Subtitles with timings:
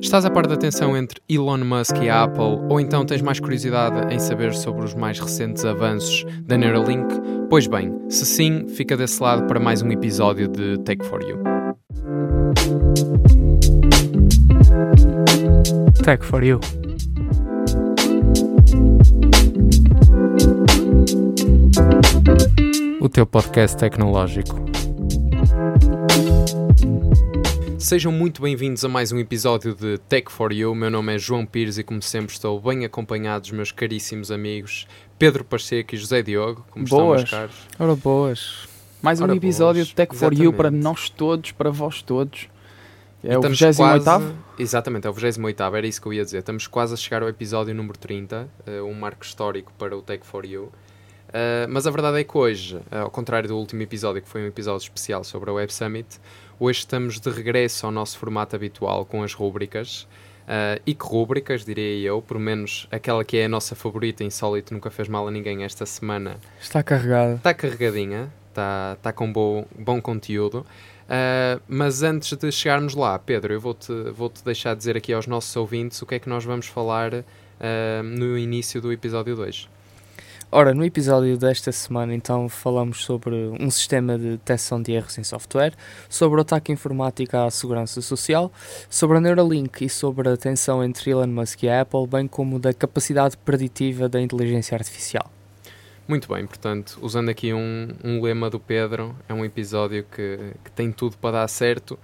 [0.00, 3.40] Estás a par da tensão entre Elon Musk e a Apple, ou então tens mais
[3.40, 7.06] curiosidade em saber sobre os mais recentes avanços da Neuralink?
[7.50, 11.38] Pois bem, se sim, fica desse lado para mais um episódio de Take for You.
[16.04, 16.60] Tech for You.
[23.00, 24.63] O teu podcast tecnológico.
[27.84, 30.74] Sejam muito bem-vindos a mais um episódio de Tech for You.
[30.74, 34.86] Meu nome é João Pires e, como sempre, estou bem acompanhado dos meus caríssimos amigos
[35.18, 36.64] Pedro Pacheco e José Diogo.
[36.70, 37.24] Como Boas.
[37.24, 37.68] estão, meus caros?
[37.78, 38.66] Ora boas.
[39.02, 40.82] Mais um Ora episódio boas, de Tech for You para exatamente.
[40.82, 42.48] nós todos, para vós todos.
[43.22, 46.24] É E o estamos 28 quase- Exatamente, é o 28 era isso que eu ia
[46.24, 46.38] dizer.
[46.38, 50.24] Estamos quase a chegar ao episódio número 30, eh, um marco histórico para o Tech
[50.26, 50.72] for You.
[51.30, 54.42] Eh, mas a verdade é que hoje, eh, ao contrário do último episódio, que foi
[54.42, 56.18] um episódio especial sobre a Web Summit,
[56.58, 60.06] hoje estamos de regresso ao nosso formato habitual com as rúbricas.
[60.46, 64.74] Eh, e que rúbricas, diria eu, pelo menos aquela que é a nossa favorita, insólito,
[64.74, 67.36] nunca fez mal a ninguém esta semana, Está carregado.
[67.36, 70.66] Está carregadinha, está tá com bom, bom conteúdo.
[71.04, 75.26] Uh, mas antes de chegarmos lá, Pedro, eu vou-te vou -te deixar dizer aqui aos
[75.26, 77.22] nossos ouvintes o que é que nós vamos falar uh,
[78.02, 79.68] no início do episódio 2.
[80.50, 85.24] Ora, no episódio desta semana, então, falamos sobre um sistema de detecção de erros em
[85.24, 85.72] software,
[86.08, 88.52] sobre o ataque informático à segurança social,
[88.88, 92.60] sobre a Neuralink e sobre a tensão entre Elon Musk e a Apple, bem como
[92.60, 95.28] da capacidade preditiva da inteligência artificial.
[96.06, 100.70] Muito bem, portanto, usando aqui um, um lema do Pedro, é um episódio que, que
[100.70, 101.98] tem tudo para dar certo.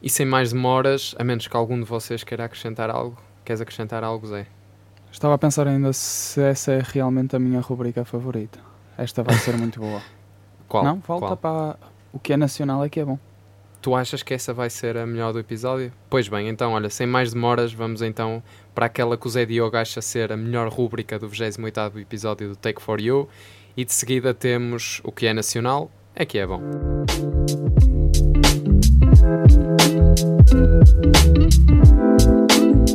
[0.00, 4.04] E sem mais demoras, a menos que algum de vocês queira acrescentar algo, queres acrescentar
[4.04, 4.46] algo, Zé?
[5.12, 8.58] Estava a pensar ainda se essa é realmente a minha rubrica favorita.
[8.96, 10.02] Esta vai ser muito boa.
[10.68, 10.84] Qual?
[10.84, 11.36] Não, volta Qual?
[11.36, 11.76] para
[12.12, 13.18] o que é nacional é que é bom.
[13.80, 15.92] Tu achas que essa vai ser a melhor do episódio?
[16.10, 18.42] Pois bem, então, olha, sem mais demoras, vamos então
[18.74, 22.56] para aquela que o Zé Diogo acha ser a melhor rúbrica do 28º episódio do
[22.56, 23.28] Take For You.
[23.76, 26.60] E de seguida temos o que é nacional, é que é bom.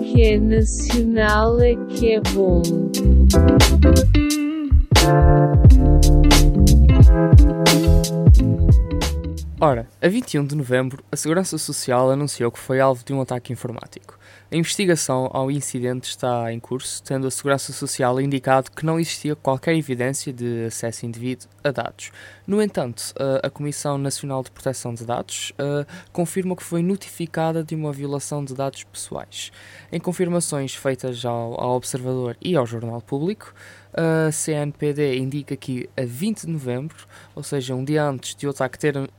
[0.01, 2.61] Que é nacional é que é bom.
[9.59, 13.53] Ora, a 21 de novembro, a Segurança Social anunciou que foi alvo de um ataque
[13.53, 14.19] informático.
[14.53, 19.35] A investigação ao incidente está em curso, tendo a Segurança Social indicado que não existia
[19.35, 22.11] qualquer evidência de acesso indevido a dados.
[22.45, 25.53] No entanto, a, Comissão Nacional de Proteção de Dados
[26.11, 29.51] confirma que foi notificada de uma violação de dados pessoais.
[29.91, 33.55] Em confirmações feitas ao Observador e ao Jornal Público,
[33.93, 36.97] a CNPD indica que a 20 de novembro,
[37.35, 39.09] ou seja, um dia antes de o ataque ter,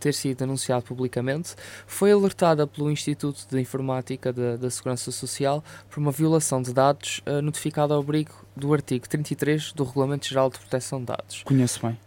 [0.00, 1.54] ter sido anunciado publicamente,
[1.86, 7.20] foi alertada pelo Instituto de Informática da, da Segurança Social por uma violação de dados
[7.26, 11.42] eh, notificada ao abrigo do artigo 33 do Regulamento Geral de Proteção de Dados.
[11.42, 11.98] Conheço bem.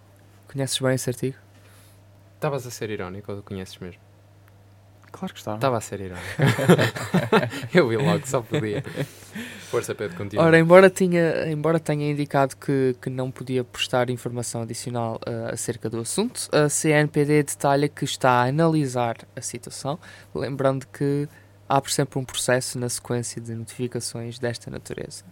[0.52, 1.38] Conheces bem esse artigo?
[2.35, 4.02] Estavas a ser irónico ou conheces mesmo?
[5.12, 5.56] Claro que está.
[5.56, 6.25] Estava a ser irónico.
[7.74, 8.84] Eu vi logo, só podia.
[9.75, 10.46] Força, Pedro, continua.
[10.46, 15.90] Ora, embora, tinha, embora tenha indicado que, que não podia prestar informação adicional eh, acerca
[15.90, 20.00] do assunto, a CNPD detalha que está a analisar a situação,
[20.34, 21.28] lembrando que
[21.68, 25.25] há sempre um processo na sequência de notificações desta natureza.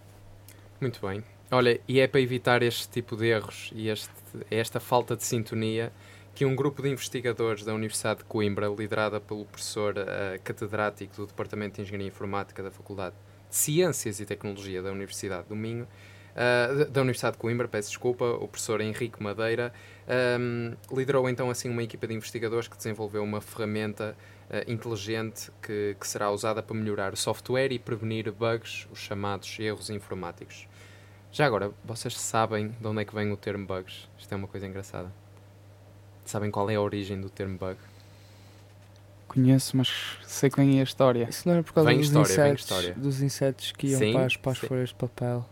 [0.82, 1.24] Muito bem.
[1.50, 4.12] Olha, e é para evitar este tipo de erros e este,
[4.52, 5.90] esta falta de sintonia
[6.36, 11.28] que um grupo de investigadores da Universidade de Coimbra, liderada pelo professor eh, catedrático do
[11.28, 15.88] Departamento de Engenharia Informática da Faculdade de Ciências e Tecnologia da Universidade do Minho,
[16.36, 19.72] eh, da- da Universidade de Coimbra, peço desculpa, o professor Henrique Madeira,
[20.08, 24.18] ehm, liderou então assim uma equipa de investigadores que desenvolveu uma ferramenta
[24.50, 29.58] eh, inteligente que, que será usada para melhorar o software e prevenir bugs, os chamados
[29.60, 30.68] erros informáticos.
[31.32, 34.08] Já agora, vocês sabem de onde é que vem o termo bugs?
[34.18, 35.12] Isto é uma coisa engraçada.
[36.26, 37.78] Sabem qual é a origem do termo bug?
[39.34, 39.90] Conheço, mas
[40.28, 41.28] sei quem é a história.
[41.30, 42.94] Isso não era por causa Vem dos, história, vem insetos, história.
[42.96, 45.46] dos insetos que iam Sim, para as, para as folhas de papel?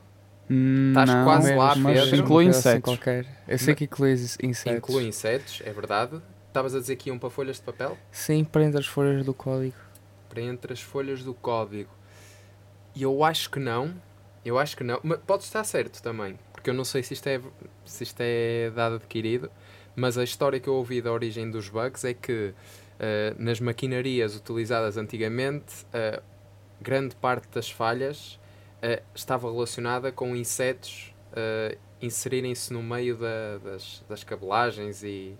[0.50, 2.16] Hum, Estás não, quase lá, mas Pedro.
[2.18, 2.84] inclui assim insetos.
[2.84, 3.26] qualquer.
[3.48, 4.66] Eu sei que inclui insetos.
[4.68, 6.22] Inclui insetos, é verdade.
[6.48, 7.98] Estavas a dizer que iam para folhas de papel?
[8.12, 9.76] Sim, prende as folhas do código.
[10.30, 11.90] Para entre as folhas do código.
[12.94, 13.94] E eu acho que não.
[14.44, 15.00] Eu acho que não.
[15.02, 16.38] Mas pode estar certo também.
[16.52, 17.40] Porque eu não sei se isto é,
[17.86, 19.50] se isto é dado adquirido.
[19.96, 22.54] Mas a história que eu ouvi da origem dos bugs é que
[23.38, 26.22] nas maquinarias utilizadas antigamente, eh,
[26.82, 28.40] grande parte das falhas
[28.82, 35.36] eh, estava relacionada com insetos eh, inserirem-se no meio da- das, das cabelagens e,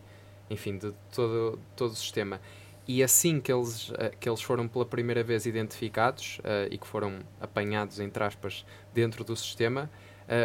[0.50, 2.40] enfim, de todo, todo o sistema.
[2.88, 6.86] e assim que eles, uh, que eles foram pela primeira vez identificados uh, e que
[6.88, 9.90] foram apanhados, entre aspas, dentro do sistema,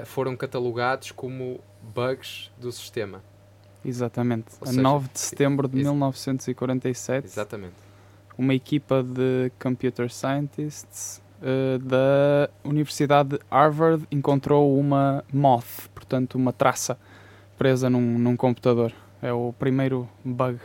[0.04, 3.22] foram catalogados como bugs do sistema.
[3.86, 4.46] Exatamente.
[4.60, 7.26] Ou a seja, 9 de setembro de ex 1947.
[7.26, 7.74] Exatamente.
[8.36, 16.52] Uma equipa de computer scientists uh, da Universidade de Harvard encontrou uma moth, portanto, uma
[16.52, 16.98] traça
[17.56, 18.92] presa num, num computador.
[19.22, 20.58] É o primeiro bug.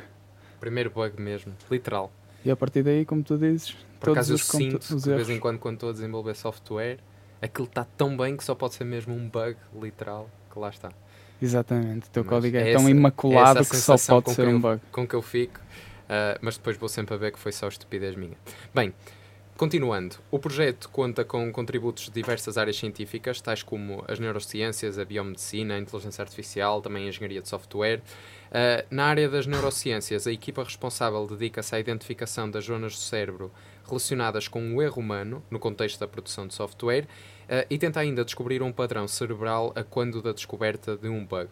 [0.60, 2.12] Primeiro bug mesmo, literal.
[2.44, 5.30] E a partir daí, como tu dizes, Por todos acaso os eu sinto de vez
[5.30, 6.98] em quando, quando estou a desenvolver software,
[7.42, 10.92] aquilo está tão bem que só pode ser mesmo um bug literal que lá está.
[11.42, 14.82] Exatamente, o teu mas código é, é tão imaculado que só pode ser um bug.
[14.92, 18.16] Com que eu fico, uh, mas depois vou sempre a ver que foi só estupidez
[18.16, 18.38] minha.
[18.74, 18.94] Bem,
[19.62, 25.06] Continuando, o projeto conta com contributos de diversas áreas científicas, tais como as neurociências, a
[25.06, 28.00] biomedicina, a inteligência artificial, também a engenharia de software.
[28.00, 33.52] Uh, na área das neurociências, a equipa responsável dedica-se à identificação das zonas do cérebro
[33.88, 37.08] relacionadas com o erro humano, no contexto da produção de software,
[37.70, 41.50] e tenta ainda descobrir um padrão cerebral a quando da descoberta de um bug.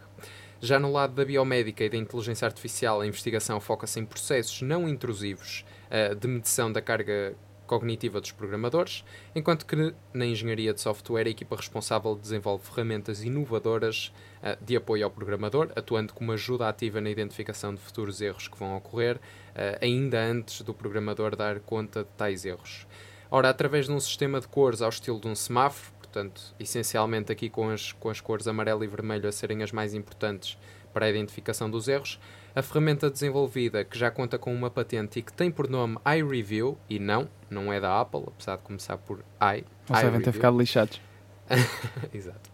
[0.62, 4.90] Já no lado da biomédica e da inteligência artificial, a investigação foca-se em processos não
[4.90, 7.34] intrusivos uh, de medição da carga
[7.66, 14.12] cognitiva dos programadores, enquanto que na engenharia de software a equipa responsável desenvolve ferramentas inovadoras
[14.44, 18.60] uh, de apoio ao programador, atuando como ajuda ativa na identificação de futuros erros que
[18.60, 22.86] vão ocorrer, uh, ainda antes do programador dar conta de tais erros.
[23.32, 27.50] Ora, através de um sistema de cores ao estilo de um semáforo, portanto, essencialmente aqui
[27.50, 30.58] com as, com as cores amarelo e vermelho a serem as mais importantes
[30.92, 32.20] para a identificação dos erros,
[32.56, 36.78] a ferramenta desenvolvida, que já conta com uma patente e que tem por nome iReview,
[36.90, 39.64] e não, não é da Apple, apesar de começar por i.
[39.90, 41.00] Eles devem ter ficado lixados.
[42.14, 42.50] Exato.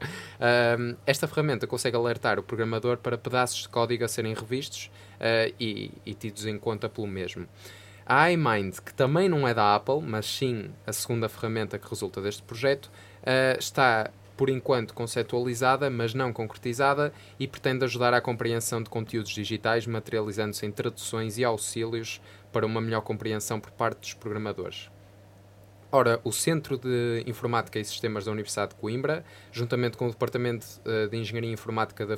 [0.79, 5.53] Um, esta ferramenta consegue alertar o programador para pedaços de código a serem revistos uh,
[5.59, 7.47] e, e tidos em conta pelo mesmo.
[8.05, 12.21] A iMind, que também não é da Apple, mas sim a segunda ferramenta que resulta
[12.21, 18.83] deste projeto, uh, está por enquanto conceptualizada, mas não concretizada, e pretende ajudar à compreensão
[18.83, 22.21] de conteúdos digitais, materializando-se em traduções e auxílios
[22.51, 24.91] para uma melhor compreensão por parte dos programadores.
[25.91, 30.65] Ora, o Centro de Informática e Sistemas da Universidade de Coimbra, juntamente com o Departamento
[30.83, 32.17] eh, de Engenharia Informática da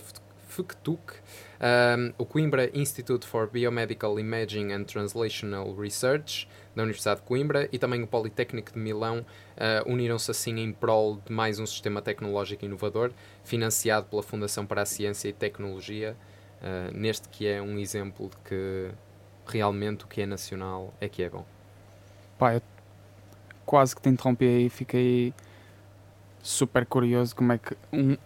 [0.57, 1.13] FUCTUC,
[1.61, 7.77] um, o Coimbra Institute for Biomedical Imaging and Translational Research, da Universidade de Coimbra, e
[7.77, 12.65] também o Politécnico de Milão uh, uniram-se assim em prol de mais um sistema tecnológico
[12.65, 13.11] inovador,
[13.43, 16.17] financiado pela Fundação para a Ciência e Tecnologia,
[16.59, 18.91] uh, neste que é um exemplo de que
[19.45, 21.45] realmente o que é nacional é que é bom.
[22.39, 22.61] Pá, eu
[23.63, 25.33] quase que te interrompi aí, fiquei
[26.41, 28.17] super curioso como é que um,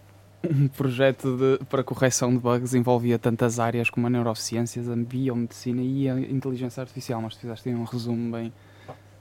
[0.48, 5.82] um projeto de, para correção de bugs envolvia tantas áreas como a neurociências, a biomedicina
[5.82, 8.52] e a inteligência artificial, mas fizeste um resumo bem,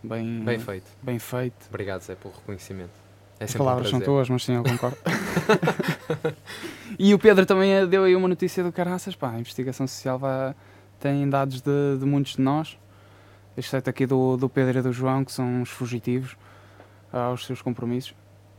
[0.03, 0.91] bem, bem feito.
[1.01, 1.67] Bem feito.
[1.69, 2.91] Obrigado, Zé, pelo reconhecimento.
[3.39, 4.97] É As palavras um são tuas, mas sim, eu concordo.
[6.97, 10.53] e o Pedro também deu aí uma notícia do caraças, pá, a investigação social vai,
[10.99, 12.77] tem dados de, de muitos de nós,
[13.57, 16.37] exceto aqui do, do Pedro e do João, que são os fugitivos
[17.11, 18.13] aos seus compromissos.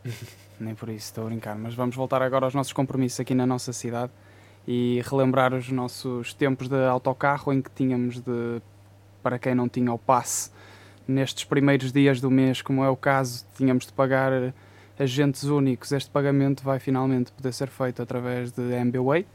[0.63, 3.47] nem por isso estou a brincar, mas vamos voltar agora aos nossos compromissos aqui na
[3.47, 4.13] nossa cidade
[4.67, 8.63] e relembrar os nossos tempos de autocarro em que tínhamos de,
[9.23, 10.51] para quem não tinha o passe,
[11.07, 14.55] nestes primeiros dias do mês, como é o caso, tínhamos de pagar
[14.99, 15.93] agentes únicos.
[15.93, 19.27] Este pagamento vai finalmente poder ser feito através de MBWay.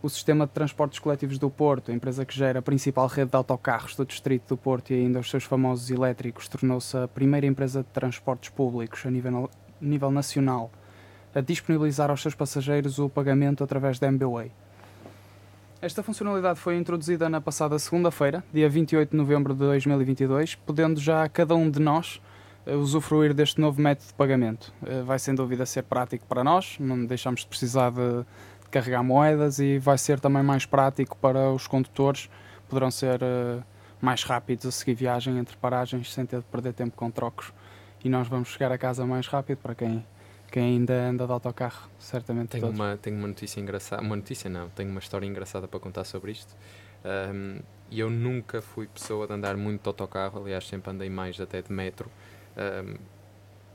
[0.00, 3.36] O sistema de transportes coletivos do Porto, a empresa que gera a principal rede de
[3.36, 7.82] autocarros do distrito do Porto e ainda os seus famosos elétricos, tornou-se a primeira empresa
[7.82, 10.70] de transportes públicos a nível nível nacional
[11.34, 14.50] a disponibilizar aos seus passageiros o pagamento através da MBWay.
[15.80, 21.28] Esta funcionalidade foi introduzida na passada segunda-feira, dia 28 de novembro de 2022, podendo já
[21.28, 22.20] cada um de nós
[22.66, 24.72] uh, usufruir deste novo método de pagamento.
[24.82, 28.24] Uh, vai sem dúvida ser prático para nós, não deixamos de precisar de,
[28.70, 32.28] carregar moedas e vai ser também mais prático para os condutores,
[32.68, 33.62] poderão ser uh,
[34.00, 37.52] mais rápidos a seguir viagem entre paragens sem ter de perder tempo com trocos
[38.04, 40.04] e nós vamos chegar a casa mais rápido para quem,
[40.50, 42.50] quem ainda anda de autocarro, certamente.
[42.50, 46.04] Tenho uma, tenho uma notícia engraçada, uma notícia não, tenho uma história engraçada para contar
[46.04, 46.54] sobre isto.
[47.04, 51.40] Um, e eu nunca fui pessoa de andar muito de autocarro, aliás, sempre andei mais
[51.40, 52.10] até de metro.
[52.56, 52.96] Um,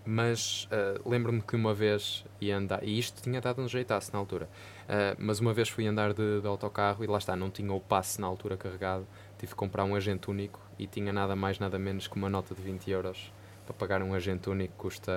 [0.05, 4.19] mas uh, lembro-me que uma vez ia andar, e isto tinha dado um jeitaço na
[4.19, 4.49] altura,
[4.83, 7.79] uh, mas uma vez fui andar de, de, autocarro e lá está, não tinha o
[7.79, 11.79] passe na altura carregado, tive que comprar um agente único e tinha nada mais, nada
[11.79, 13.31] menos que uma nota de 20 euros
[13.65, 15.11] para pagar um agente único custa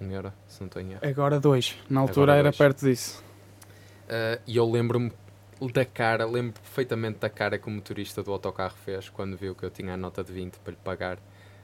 [0.00, 1.00] 1 um euro, se não tenho erro.
[1.02, 1.76] Agora 2.
[1.90, 2.56] Na altura Agora era dois.
[2.56, 3.24] perto disso.
[4.04, 5.12] Uh, e eu lembro-me
[5.72, 9.64] da cara, lembro perfeitamente da cara que o motorista do autocarro fez quando viu que
[9.64, 11.18] eu tinha a nota de 20 para lhe pagar.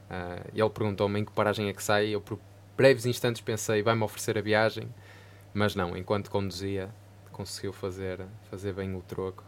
[0.09, 2.09] Ah, e ele perguntou-me em que paragem é que sai.
[2.09, 2.37] Eu, por
[2.75, 4.87] breves instantes, pensei, vai-me oferecer a viagem.
[5.53, 6.89] Mas não, enquanto conduzia,
[7.31, 9.43] conseguiu fazer, fazer bem o troco.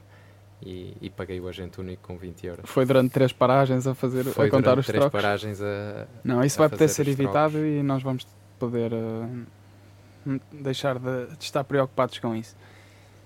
[0.61, 2.69] E, e paguei o agente único com 20 euros.
[2.69, 5.21] Foi durante três paragens a, fazer, Foi a contar durante os três trocos.
[5.21, 6.07] paragens a.
[6.23, 7.69] Não, isso a vai poder ser evitado trocos.
[7.69, 8.25] e nós vamos
[8.57, 12.55] poder eh, deixar de, de estar preocupados com isso.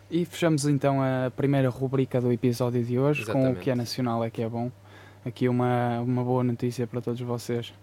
[0.10, 3.60] E fechamos então a primeira rubrica do episódio de hoje com o Exatamente.
[3.62, 4.70] que é nacional é que é bom.
[5.26, 7.74] Aqui uma, uma boa notícia para todos vocês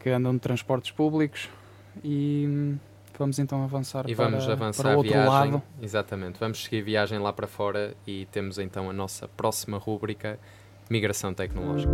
[0.00, 1.48] que andam de transportes públicos
[2.02, 2.74] e
[3.18, 5.30] vamos então avançar E para, vamos avançar para o a outro viagem.
[5.52, 5.62] lado.
[5.80, 10.38] Exatamente, vamos seguir viagem lá para fora e temos então a nossa próxima rúbrica,
[10.88, 11.90] Migração Tecnológica.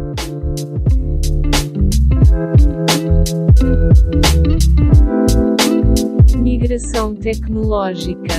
[6.36, 8.34] Migração tecnológica.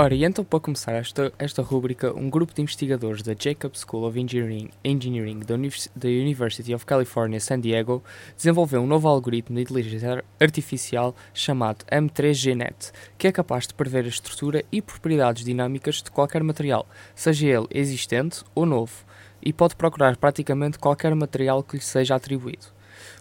[0.00, 4.06] Ora, e então para começar esta, esta rúbrica, um grupo de investigadores da Jacob School
[4.06, 8.00] of Engineering, Engineering da, Univers- da University of California, San Diego,
[8.36, 14.04] desenvolveu um novo algoritmo de inteligência ar- artificial chamado M3GNet, que é capaz de prever
[14.04, 19.04] a estrutura e propriedades dinâmicas de qualquer material, seja ele existente ou novo,
[19.42, 22.77] e pode procurar praticamente qualquer material que lhe seja atribuído.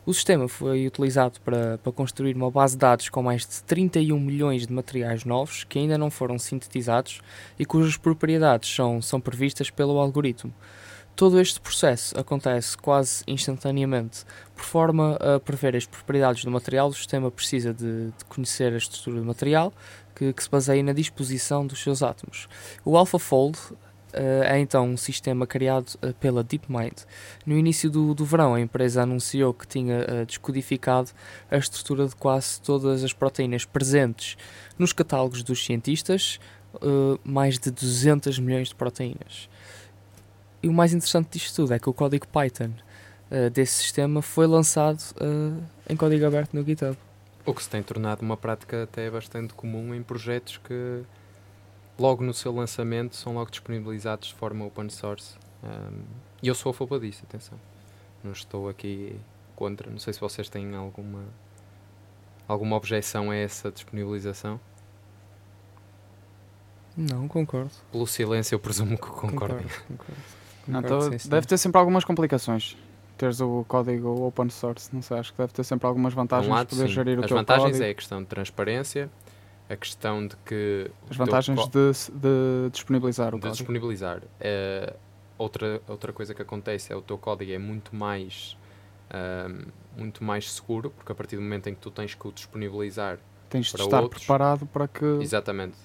[0.07, 4.17] O sistema foi utilizado para, para construir uma base de dados com mais de 31
[4.17, 7.19] milhões de materiais novos que ainda não foram sintetizados
[7.59, 10.53] e cujas propriedades são, são previstas pelo algoritmo.
[11.13, 14.23] Todo este processo acontece quase instantaneamente.
[14.55, 18.77] Por forma a prever as propriedades do material, o sistema precisa de, de conhecer a
[18.77, 19.73] estrutura do material,
[20.15, 22.47] que, que se baseia na disposição dos seus átomos.
[22.85, 23.59] O AlphaFold
[24.19, 26.93] é então um sistema criado eh, pela DeepMind.
[27.45, 31.11] No início do, do verão, a empresa anunciou que tinha eh, descodificado
[31.49, 34.37] a estrutura de quase todas as proteínas presentes
[34.77, 36.39] nos catálogos dos cientistas,
[36.75, 39.49] eh, mais de 200 milhões de proteínas.
[40.61, 42.71] E o mais interessante disto tudo é que o código Python
[43.29, 46.97] eh, desse sistema foi lançado eh, em código aberto no GitHub.
[47.45, 51.03] O que se tem tornado uma prática até bastante comum em projetos que,
[51.97, 55.35] logo no seu lançamento, são logo disponibilizados de forma open source.
[55.63, 56.01] Um,
[56.41, 57.59] e eu sou a favor disso, atenção.
[58.23, 59.15] Não estou aqui
[59.55, 59.89] contra.
[59.89, 61.23] Não sei se vocês têm alguma,
[62.47, 64.59] alguma objeção a essa disponibilização.
[66.95, 67.71] Não, concordo.
[67.91, 69.57] Pelo silêncio, eu presumo que concordem.
[69.67, 70.21] Concordo, concordo.
[70.67, 72.75] Não, Concordo, tô- sim, deve ter sempre algumas complicações.
[73.17, 76.53] Teres o código open source, não sei, acho que deve ter sempre algumas um vantagens
[76.53, 76.93] lado, poder sim.
[76.93, 77.83] gerir o As teu vantagens código.
[77.83, 79.09] é a questão de transparência,
[79.69, 80.89] a questão de que.
[81.09, 83.55] As vantagens de, de disponibilizar o de código.
[83.55, 84.21] disponibilizar.
[84.39, 84.93] Eh,
[85.37, 88.57] outra, outra coisa que acontece é o teu código é muito mais,
[89.09, 89.65] ahm,
[89.97, 93.17] muito mais seguro, porque a partir do momento em que tu tens que o disponibilizar,
[93.49, 94.23] Tens de estar outros.
[94.25, 95.75] preparado para que exatamente,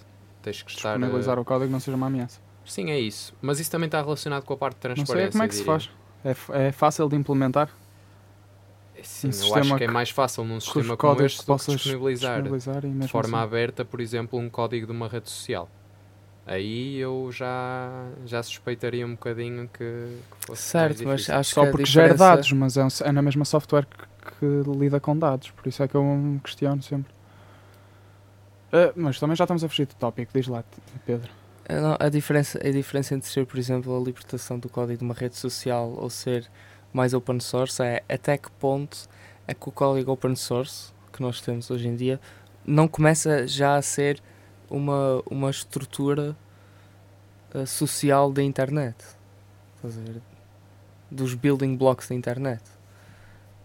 [0.42, 0.92] tens que estar.
[0.96, 2.40] disponibilizar eh, o código não seja uma ameaça.
[2.64, 3.34] Sim, é isso.
[3.42, 5.24] Mas isso também está relacionado com a parte de Não transparência.
[5.24, 5.90] sei como é que se faz.
[6.24, 7.68] É, é fácil de implementar?
[9.02, 12.42] Sim, Um eu sistema acho que é mais fácil num sistema como este que disponibilizar
[12.42, 15.68] disponibilizar de forma assim- aberta, por exemplo, um código de uma rede social.
[16.46, 21.68] Aí eu já, já suspeitaria um bocadinho que, que fosse Certo, mas acho Só que
[21.68, 24.98] a porque gera diferença- dados, mas é, um- é na mesma software que, que lida
[24.98, 27.12] com dados, por isso é que eu me questiono sempre.
[28.72, 30.64] Ah, mas também já estamos a fugir do tópico, diz lá,
[31.04, 31.30] Pedro.
[31.68, 35.04] A, não, a diferença, a diferença entre ser, por exemplo, a libertação do código de
[35.04, 36.50] uma rede social ou ser
[36.92, 39.08] mais open source é até que ponto
[39.46, 42.20] é que o código open source que nós temos hoje em dia
[42.64, 44.22] não começa já a ser
[44.70, 46.36] uma, uma estrutura
[47.54, 48.96] eh, social da internet.
[51.10, 52.62] Dos building blocks da internet.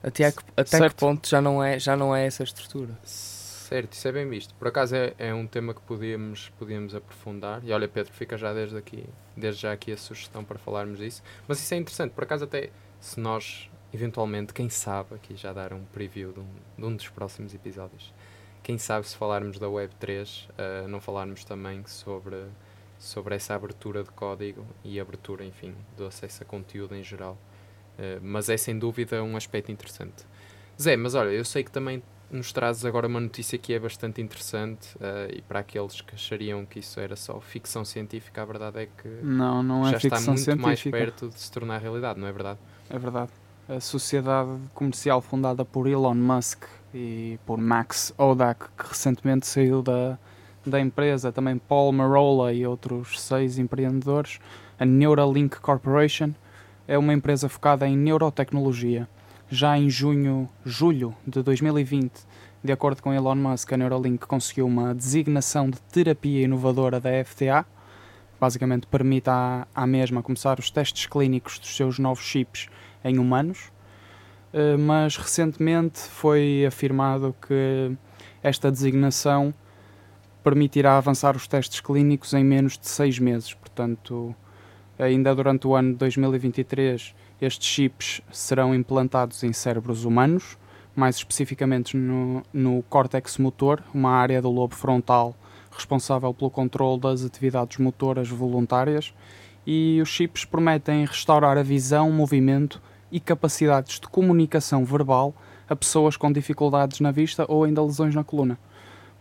[0.03, 2.98] Até, que, até que ponto já não, é, já não é essa estrutura?
[3.03, 4.53] Certo, isso é bem visto.
[4.55, 7.62] Por acaso é, é um tema que podíamos, podíamos aprofundar.
[7.63, 9.03] E olha, Pedro, fica já desde aqui,
[9.36, 11.22] desde já aqui a sugestão para falarmos disso.
[11.48, 12.12] Mas isso é interessante.
[12.12, 12.69] Por acaso até
[13.07, 16.47] se nós, eventualmente, quem sabe, aqui já dar um preview de um,
[16.77, 18.13] de um dos próximos episódios.
[18.61, 22.35] Quem sabe se falarmos da Web3, eh, não falarmos também sobre,
[22.99, 27.37] sobre essa abertura de código e abertura, enfim, do acesso a conteúdo em geral.
[27.97, 30.25] Eh, mas é sem dúvida um aspecto interessante.
[30.79, 34.21] Zé, mas olha, eu sei que também nos trazes agora uma notícia que é bastante
[34.21, 38.79] interessante eh, e para aqueles que achariam que isso era só ficção científica, a verdade
[38.81, 40.97] é que Não, não é já está muito mais científica.
[40.97, 42.59] perto de se tornar realidade, não é verdade?
[42.89, 43.32] É verdade.
[43.67, 46.63] A sociedade comercial fundada por Elon Musk
[46.94, 50.17] e por Max Odak, que recentemente saiu da,
[50.65, 54.39] da empresa, também Paul Marola e outros seis empreendedores,
[54.79, 56.34] a Neuralink Corporation,
[56.88, 59.08] é uma empresa focada em neurotecnologia.
[59.50, 62.12] Já em junho, julho de 2020,
[62.63, 67.65] de acordo com Elon Musk, a Neuralink conseguiu uma designação de terapia inovadora da FDA.
[68.39, 72.67] Basicamente permite à, à mesma começar os testes clínicos dos seus novos chips
[73.03, 73.72] em humanos.
[74.53, 77.91] Uh, mas recentemente foi afirmado que
[78.41, 79.53] esta designação
[80.44, 83.53] permitirá avançar os testes clínicos em menos de seis meses.
[83.53, 84.34] Portanto,
[84.98, 90.58] ainda durante o ano de 2023, estes chips serão implantados em cérebros humanos,
[90.96, 95.36] mais especificamente no, no córtex motor, uma área do lobo frontal
[95.77, 99.13] responsável pelo controle das atividades motoras voluntárias.
[99.65, 102.81] E os chips prometem restaurar a visão, movimento
[103.12, 105.34] e capacidades de comunicação verbal
[105.69, 108.57] a pessoas com dificuldades na vista ou ainda lesões na coluna.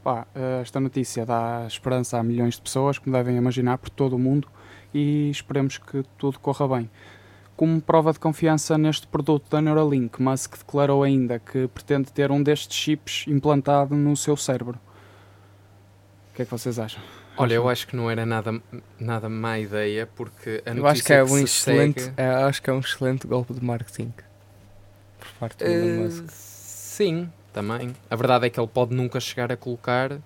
[0.03, 0.27] Pá,
[0.61, 4.49] esta notícia dá esperança a milhões de pessoas, como devem imaginar, por todo o mundo
[4.95, 6.91] e esperemos que tudo corra bem.
[7.57, 12.43] Como prova de confiança neste produto da Neuralink, Musk declarou ainda que pretende ter um
[12.43, 14.79] destes chips implantado no seu cérebro.
[16.37, 17.03] O que é que vocês acham?
[17.39, 18.61] Olha, eu acho que não era nada,
[19.01, 22.27] nada má ideia, porque a notícia eu acho que é que um excelente, segue- é,
[22.27, 24.13] acho que é um excelente golpe de marketing
[25.19, 26.25] por parte do Elon Eh, Musk.
[26.29, 27.97] Sim, também.
[28.11, 30.19] A verdade é que ele pode nunca chegar a colocar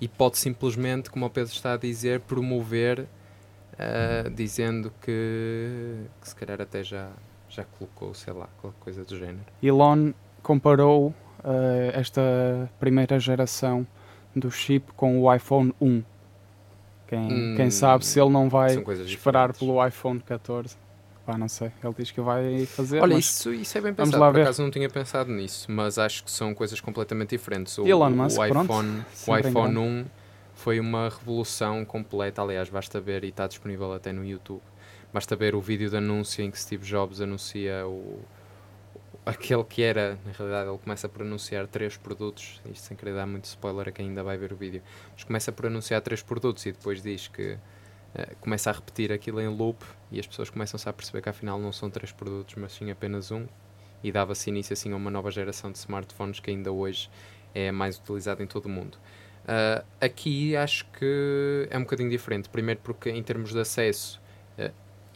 [0.00, 3.06] e pode simplesmente, como o Pedro está a dizer, promover,
[3.78, 7.10] ah, dizendo que, que se calhar até já,
[7.50, 9.44] já colocou, sei lá, qualquer coisa do género.
[9.62, 12.22] Elon comparou eh, esta
[12.80, 13.86] primeira geração
[14.34, 16.02] do chip com o iPhone 1.
[17.06, 19.04] Quem, Hum, quem sabe se ele não vai esperar
[19.52, 19.58] diferentes.
[19.58, 20.76] pelo iPhone 14.
[21.26, 21.70] Pá, não sei.
[21.84, 23.00] Ele diz que vai fazer.
[23.00, 24.20] Olha, isso, isso é bem vamos pensado.
[24.22, 24.42] lá Por ver.
[24.42, 27.76] acaso não tinha pensado nisso, mas acho que são coisas completamente diferentes.
[27.78, 29.78] O, Elon o- Musk, o pronto, iPhone, o sempre em iPhone grande.
[29.78, 30.04] 1
[30.54, 32.42] foi uma revolução completa.
[32.42, 34.62] Aliás, basta ver e está disponível até no YouTube.
[35.12, 38.18] Basta ver o vídeo de anúncio em que Steve Jobs anuncia o
[39.24, 42.60] aquele que era, na realidade, ele começa por anunciar três produtos.
[42.66, 45.52] Isto sem querer dar muito spoiler a quem ainda vai ver o vídeo, mas começa
[45.52, 47.58] por anunciar três produtos e depois diz que
[48.14, 51.58] eh, começa a repetir aquilo em loop e as pessoas começam-se a perceber que afinal
[51.58, 53.46] não são três produtos, mas sim apenas um.
[54.02, 57.08] E dava-se início assim a uma nova geração de smartphones que ainda hoje
[57.54, 58.98] é mais utilizada em todo o mundo.
[59.46, 62.48] Ah, aqui acho que é um bocadinho diferente.
[62.48, 64.20] Primeiro porque em termos de acesso,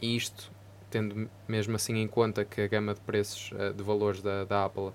[0.01, 0.51] e isto
[0.89, 4.65] tendo mesmo assim em conta que a gama de preços ah, de valores da, da
[4.65, 4.91] Apple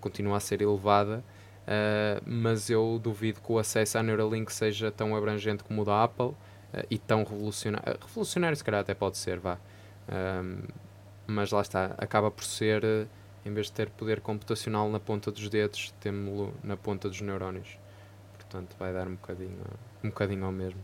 [0.00, 1.22] continua a ser elevada,
[1.66, 6.04] ah, mas eu duvido que o acesso à Neuralink seja tão abrangente como o da
[6.04, 6.32] Apple
[6.72, 7.98] ah, e tão revolucionário.
[8.06, 9.58] revolucionário se calhar até pode ser, vá.
[10.08, 10.62] Ahm,
[11.26, 13.06] mas lá está, acaba por ser, eh,
[13.44, 17.76] em vez de ter poder computacional na ponta dos dedos, temos-lo na ponta dos neurónios.
[18.34, 19.58] Portanto, vai dar um bocadinho,
[20.04, 20.80] um bocadinho ao mesmo.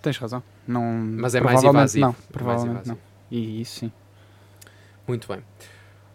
[0.00, 0.42] tens razão.
[0.66, 2.00] Não, Mas é mais provavelmente invasivo.
[2.00, 2.96] Não, é mais provavelmente invasivo.
[2.96, 3.07] não.
[3.30, 3.90] E isso.
[5.06, 5.42] Muito bem.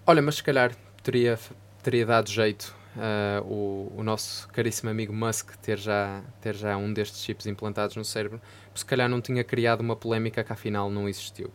[0.05, 1.39] Olha, mas se calhar teria,
[1.81, 6.93] teria dado jeito ah, o, o nosso caríssimo amigo Musk ter já, ter já um
[6.93, 8.39] destes chips implantados no cérebro,
[8.75, 11.51] se calhar não tinha criado uma polémica que afinal não existiu.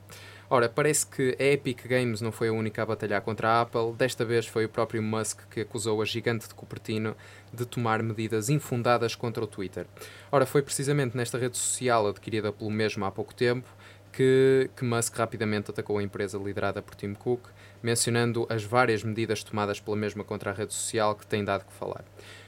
[0.51, 3.93] Ora, parece que a Epic Games não foi a única a batalhar contra a Apple,
[3.93, 7.15] desta vez foi o próprio Musk que acusou a gigante de Cupertino
[7.53, 9.87] de tomar medidas infundadas contra o Twitter.
[10.33, 13.69] Ora, foi precisamente nesta rede social adquirida pelo mesmo há pouco tempo
[14.13, 17.49] que, que Musk rapidamente atacou a empresa liderada por Tim Cook,
[17.83, 21.73] mencionando as várias medidas tomadas pela mesma contra a rede social que tem dado que
[21.73, 22.05] falar.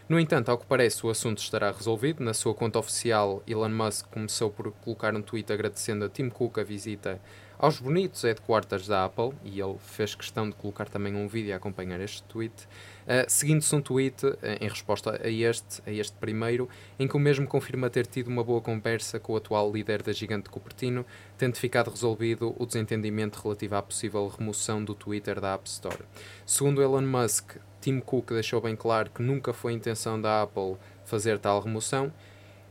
[0.08, 2.24] No entanto, ao que parece, o assunto estará resolvido.
[2.24, 6.58] Na sua conta oficial, Elon Musk começou por colocar um tweet agradecendo a Tim Cook
[6.58, 7.20] a visita
[7.56, 11.58] aos bonitos headquarters da Apple, e ele fez questão de colocar também um vídeo a
[11.58, 12.66] acompanhar este tweet,
[13.06, 17.20] uh, seguindo-se um tweet uh, em resposta a este, a este primeiro, em que o
[17.20, 21.04] mesmo confirma ter tido uma boa conversa com o atual líder da gigante Cupertino,
[21.36, 26.04] tendo ficado resolvido o desentendimento relativo à possível remoção do Twitter da App Store.
[26.44, 31.38] Segundo Elon Musk, Tim Cook deixou bem claro que nunca foi intenção da Apple fazer
[31.38, 32.12] tal remoção.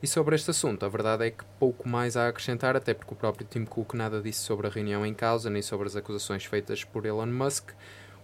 [0.02, 3.14] E sobre este assunto, a verdade é que pouco mais há a acrescentar, até porque
[3.14, 6.46] o próprio Tim Cook nada disse sobre a reunião em causa, nem sobre as acusações
[6.46, 7.72] feitas por Elon Musk,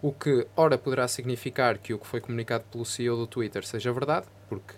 [0.02, 3.92] o que, ora, poderá significar que o que foi comunicado pelo CEO do Twitter seja
[3.92, 4.76] verdade, porque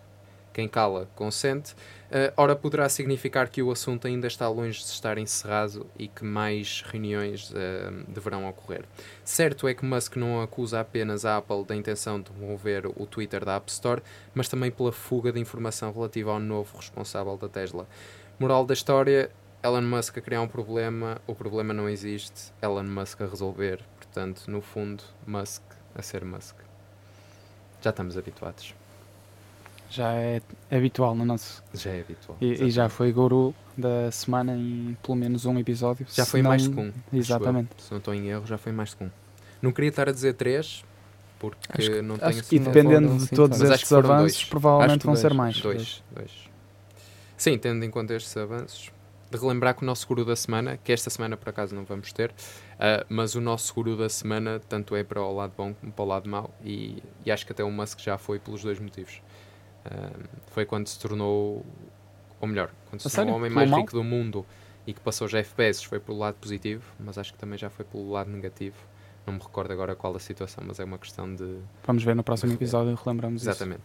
[0.57, 5.19] quem cala consente, uh, ora, poderá significar que o assunto ainda está longe de estar
[5.19, 7.55] encerrado e que mais reuniões uh,
[8.07, 8.83] deverão ocorrer.
[9.23, 13.45] Certo é que Musk não acusa apenas a Apple da intenção de remover o Twitter
[13.45, 14.01] da App Store,
[14.33, 17.87] mas também pela fuga de informação relativa ao novo responsável da Tesla.
[18.39, 19.29] Moral da história:
[19.63, 23.79] Elon Musk a criar um problema, o problema não existe, Elon Musk a resolver.
[24.17, 25.61] Portanto, no fundo, Musk
[25.93, 26.55] a ser Musk.
[27.83, 28.73] Já estamos habituados.
[29.91, 31.63] Já é habitual no nosso.
[31.71, 32.35] Já é habitual.
[32.41, 36.07] E, e já foi guru da semana em pelo menos um episódio.
[36.11, 36.87] Já foi não- mais de um.
[36.87, 36.93] eu.
[37.13, 37.69] Exatamente.
[37.77, 39.11] Se não estou em erro, já foi mais de um.
[39.61, 40.83] Não queria estar a dizer três,
[41.37, 43.59] porque Acho não tenho que E não dependendo de assim todos.
[43.59, 44.43] Mas estes avanços, dois.
[44.45, 45.37] provavelmente vão ser dois.
[45.37, 45.61] mais.
[45.61, 46.31] Dois, dois.
[47.37, 48.91] Sim, tendo em conta estes avanços, de
[49.31, 52.33] relembrar que o nosso guru da semana, que esta semana por acaso não vamos ter,
[52.79, 56.03] ah, mas o nosso guru da semana tanto é para o lado bom como para
[56.03, 59.21] o lado mau, e, e acho que até o Musk já foi pelos dois motivos.
[59.85, 60.09] Ah,
[60.51, 61.65] foi quando se tornou,
[62.39, 63.33] ou melhor, quando se A tornou sério?
[63.33, 64.45] o homem mais rico do mundo
[64.85, 67.83] e que passou já FPS, foi pelo lado positivo, mas acho que também já foi
[67.83, 68.77] pelo lado negativo.
[69.25, 72.23] Não me recordo agora qual a situação, mas é uma questão de, Vamos ver no
[72.23, 73.49] próximo episódio, relembramos isso.
[73.49, 73.83] Exatamente.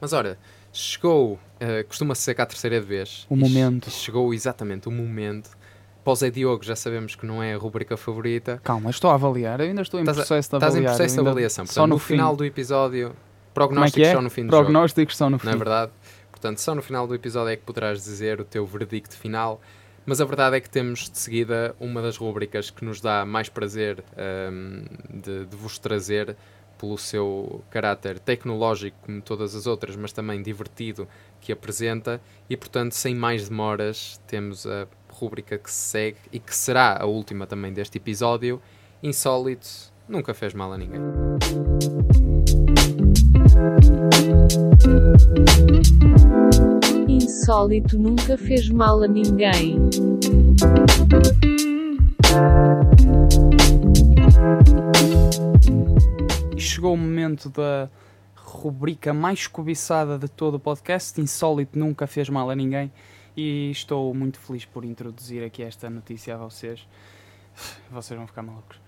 [0.00, 0.38] Mas ora,
[0.72, 3.26] chegou, eh, costuma-se ser cá a terceira vez.
[3.30, 3.90] O momento.
[3.90, 5.50] che- Chegou exatamente o momento.
[6.04, 8.60] O Zé Diogo já sabemos que não é a rubrica favorita.
[8.62, 11.14] Calma, estou a avaliar, eu ainda estou em Estás a- processo de Estás em processo
[11.14, 11.66] de avaliação.
[11.66, 12.14] Só Portanto, no, no, fim.
[12.14, 14.12] final do episódio, Como é que prognósticos é?
[14.12, 14.62] só no fim do jogo.
[14.64, 15.46] Prognósticos só no fim.
[15.46, 15.92] Não é verdade?
[16.30, 19.60] Portanto, só no final do episódio é que poderás dizer o teu verdicto final.
[20.04, 23.48] Mas a verdade é que temos de seguida uma das rubricas que nos dá mais
[23.48, 26.36] prazer ahm, de, de vos trazer
[26.78, 31.08] pelo seu caráter tecnológico, como todas as outras, mas também divertido
[31.40, 32.20] que apresenta.
[32.48, 37.06] E portanto, sem mais demoras, temos a rubrica que se segue e que será a
[37.06, 38.60] última também deste episódio.
[39.02, 39.68] Insólito,
[40.08, 41.00] nunca fez mal a ninguém.
[47.08, 49.76] Insólito nunca fez mal a ninguém.
[56.56, 57.88] E chegou o momento da
[58.34, 61.20] rubrica mais cobiçada de todo o podcast.
[61.20, 62.90] Insólito nunca fez mal a ninguém.
[63.36, 66.86] E estou muito feliz por introduzir aqui esta notícia a vocês.
[67.90, 68.78] Vocês vão ficar malucos.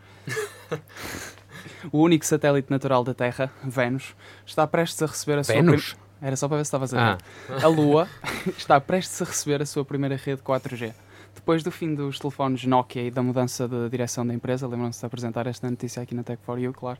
[1.92, 4.14] o único satélite natural da Terra, Vênus,
[4.46, 5.54] está prestes a receber a sua.
[5.54, 5.92] Vênus?
[5.94, 7.24] prim- Era só para ver se estavas a ver.
[7.50, 8.08] Ah, A Lua
[8.56, 10.94] está prestes a receber a sua primeira rede 4G.
[11.34, 15.06] Depois do fim dos telefones Nokia e da mudança de direção da empresa, lembram-se de
[15.06, 16.98] apresentar esta notícia aqui na Tech4U, claro,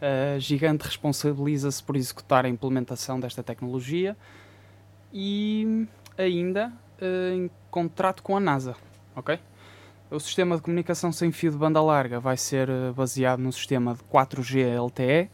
[0.00, 4.16] a Gigante responsabiliza-se por executar a implementação desta tecnologia
[5.12, 8.76] e ainda eh, em contrato com a NASA,
[9.14, 9.38] ok?
[10.10, 13.94] O sistema de comunicação sem fio de banda larga vai ser eh, baseado no sistema
[13.94, 15.30] de 4G LTE,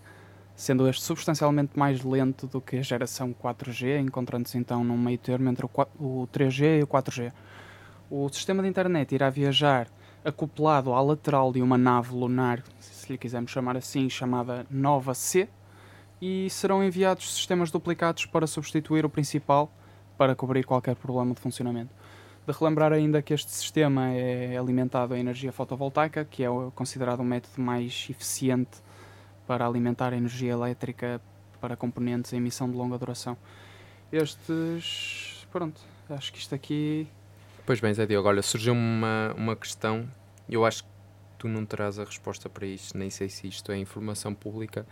[0.57, 5.49] sendo este substancialmente mais lento do que a geração 4G, encontrando-se então num meio termo
[5.49, 7.33] entre o 3G e o 4G.
[8.11, 9.89] O sistema de internet irá viajar
[10.25, 12.63] acoplado à lateral de uma nave lunar,
[13.05, 15.49] se lhe quisermos chamar assim, chamada Nova C,
[16.21, 19.71] e serão enviados sistemas duplicados para substituir o principal
[20.17, 21.93] para cobrir qualquer problema de funcionamento.
[22.47, 27.25] De relembrar ainda que este sistema é alimentado a energia fotovoltaica, que é considerado o
[27.25, 28.79] método mais eficiente
[29.47, 31.21] para alimentar a energia elétrica
[31.61, 33.37] para componentes em emissão de longa duração.
[34.13, 35.47] Estes.
[35.51, 37.09] Pronto, acho que isto aqui.
[37.67, 40.09] Pois bem, Zé Diogo, olha, surgiu uma, uma questão,
[40.49, 40.94] eu acho que
[41.45, 44.87] tu não terás a resposta para isto, nem sei se isto é informação pública,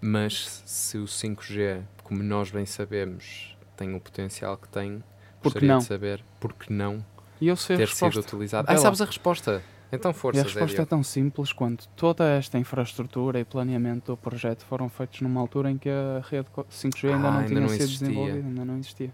[0.00, 5.42] mas se o 5G, como nós bem sabemos, tem o potencial que tem, Por que
[5.44, 5.78] gostaria não?
[5.78, 7.04] de saber por que não
[7.40, 8.68] E eu sei a ter sido utilizado.
[8.70, 9.60] Ah, sabes a resposta?
[9.90, 14.12] Então E força, a Zé resposta é tão simples quanto toda esta infraestrutura e planeamento
[14.12, 17.38] do projeto foram feitos numa altura em que a rede co- 5G ainda Ah, não
[17.38, 18.06] ainda tinha não sido existia.
[18.08, 19.12] desenvolvida, ainda não existia.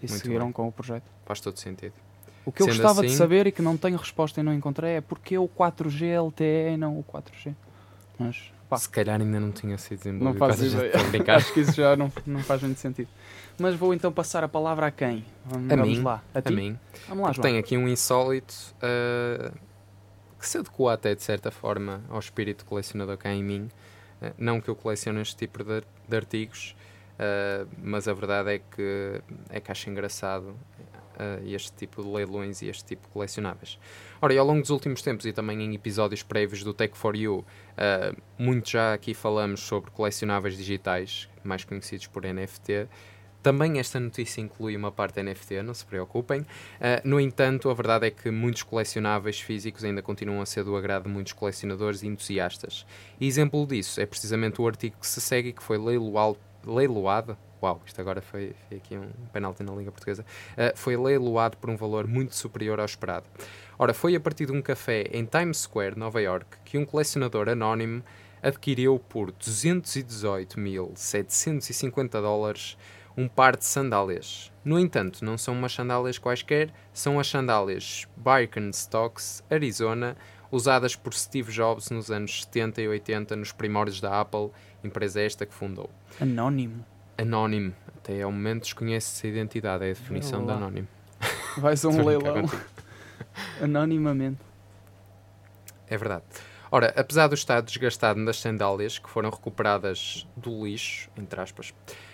[0.00, 0.52] E Muito seguiram bem.
[0.52, 1.04] com o projeto.
[1.26, 1.92] Faz todo sentido.
[2.46, 4.52] O que eu Sendo gostava de assim- saber e que não tenho resposta e não
[4.52, 7.54] encontrei é porque o 4G LTE e não o 4G.
[8.18, 10.38] Mas, pá, Se calhar ainda não tinha sido não desenvolvido.
[10.38, 11.24] faz quase já ideia.
[11.36, 13.08] Acho que isso já não, não faz muito sentido.
[13.58, 15.24] Mas vou então passar a palavra a quem?
[15.46, 16.22] Vamos, A vamos mim, lá.
[16.34, 16.78] A, A mim.
[17.08, 17.42] Vamos lá, João.
[17.42, 19.52] tem aqui um insólito ah,
[20.38, 23.68] que se adequa até de certa forma ao espírito colecionador que há em mim.
[24.20, 26.74] Ah, não que eu colecione este tipo de, de artigos,
[27.18, 30.54] ah, mas a verdade é que, é que acho engraçado
[31.18, 33.78] ah, este tipo de leilões e este tipo de colecionáveis.
[34.20, 37.16] Ora, e ao longo dos últimos tempos e também em episódios prévios do Tech for
[37.16, 37.44] You,
[37.76, 42.88] ah, muito já aqui falamos sobre colecionáveis digitais, mais conhecidos por NFT.
[43.44, 46.40] Também esta notícia inclui uma parte NFT, não se preocupem.
[46.40, 46.46] Uh,
[47.04, 51.02] no entanto, a verdade é que muitos colecionáveis físicos ainda continuam a ser do agrado
[51.02, 52.86] de muitos colecionadores e entusiastas.
[53.20, 56.38] E exemplo disso é precisamente o artigo que se segue que foi leiloado.
[56.66, 60.22] leiloado Uau, isto agora foi, foi aqui um penalti na Liga Portuguesa.
[60.52, 63.24] Uh, foi leiloado por um valor muito superior ao esperado.
[63.78, 67.48] Ora, foi a partir de um café em Times Square, Nova York, que um colecionador
[67.48, 68.02] anónimo
[68.42, 72.76] adquiriu por 218.750 dólares
[73.16, 74.52] um par de sandálias.
[74.62, 80.18] No entanto, não são umas sandálias quaisquer, são as sandálias Birkenstocks Arizona,
[80.52, 84.50] usadas por Steve Jobs nos anos 70 e 80 nos primórdios da Apple,
[84.82, 85.88] empresa esta que fundou.
[86.20, 86.84] Anónimo.
[87.16, 90.88] Anónimo, até ao momento desconhece-se a identidade, é a definição de anónimo.
[91.56, 92.44] Vais a um leilão.
[93.60, 94.40] Anonimamente.
[95.86, 96.24] É verdade.
[96.70, 101.72] Ora, apesar do estado desgastado das sandálias, que foram recuperadas do lixo, entre aspas,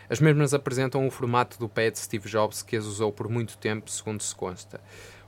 [0.09, 3.57] as mesmas apresentam o formato do pé de Steve Jobs que as usou por muito
[3.57, 4.79] tempo, segundo se consta.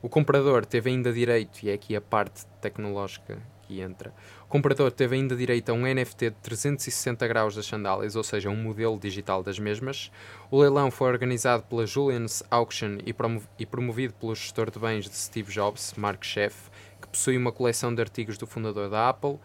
[0.02, 3.38] O comprador teve ainda direito, e é aqui a parte tecnológica
[3.72, 4.12] que entra,
[4.44, 8.50] o comprador teve ainda direito a um NFT de 360 graus das sandálias, ou seja,
[8.50, 10.10] um modelo digital das mesmas.
[10.50, 15.16] O leilão foi organizado pela Julian's Auction e, promo promovido pelo gestor de bens de
[15.16, 19.40] Steve Jobs, Mark Scheff, que possui uma coleção de artigos do fundador da Apple, uh,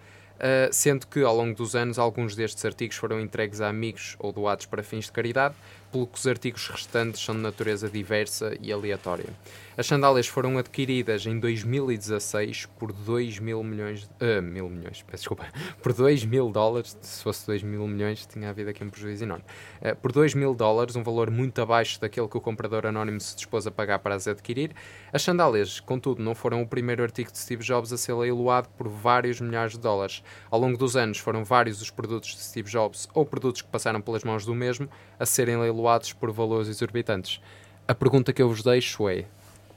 [0.72, 4.66] sendo que ao longo dos anos alguns destes artigos foram entregues a amigos ou doados
[4.66, 5.56] para fins de caridade,
[5.98, 9.34] pelo que os artigos restantes são de natureza diversa e aleatória.
[9.76, 14.10] As sandálias foram adquiridas em 2016 por 2 mil milhões.
[14.20, 15.46] Uh, mil milhões, peço desculpa.
[15.84, 16.98] Por 2 mil dólares.
[17.00, 19.44] Se fosse 2 mil milhões, tinha havido aqui um prejuízo enorme.
[19.80, 23.36] Uh, por 2 mil dólares, um valor muito abaixo daquele que o comprador anónimo se
[23.36, 24.72] dispôs a pagar para as adquirir.
[25.14, 28.88] As sandálias, contudo, não foram o primeiro artigo de Steve Jobs a ser leiloado por
[28.88, 30.24] vários milhares de dólares.
[30.50, 34.02] Ao longo dos anos, foram vários os produtos de Steve Jobs ou produtos que passaram
[34.02, 37.40] pelas mãos do mesmo a serem leiloados por valores exorbitantes.
[37.88, 39.26] A pergunta que eu vos deixo é: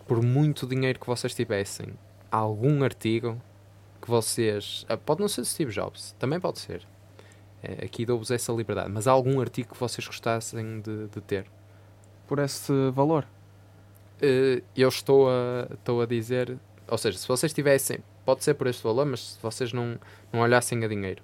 [0.06, 1.88] por muito dinheiro que vocês tivessem,
[2.30, 3.40] algum artigo
[4.02, 4.84] que vocês.
[4.88, 6.86] ah, Pode não ser Steve Jobs, também pode ser.
[7.62, 11.44] É, aqui dou-vos essa liberdade, mas há algum artigo que vocês gostassem de, de ter?
[12.26, 13.26] Por esse valor.
[14.22, 16.56] Eh, eu estou a, estou a dizer.
[16.88, 17.98] Ou seja, se vocês tivessem.
[18.24, 19.98] Pode ser por este valor, mas se vocês não,
[20.32, 21.22] não olhassem a dinheiro.